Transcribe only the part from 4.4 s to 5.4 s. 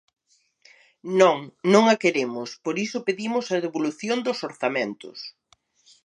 orzamentos.